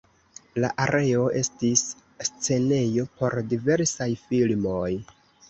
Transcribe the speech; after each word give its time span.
La 0.61 0.69
areo 0.85 1.25
estis 1.41 1.83
scenejo 2.29 3.07
por 3.21 3.37
diversaj 3.53 4.09
filmoj. 4.25 4.91